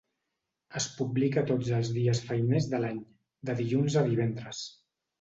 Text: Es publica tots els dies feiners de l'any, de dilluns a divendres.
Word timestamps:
Es 0.79 0.87
publica 1.01 1.43
tots 1.51 1.69
els 1.81 1.93
dies 1.99 2.23
feiners 2.31 2.71
de 2.75 2.83
l'any, 2.83 3.01
de 3.51 3.59
dilluns 3.63 4.03
a 4.05 4.09
divendres. 4.13 4.69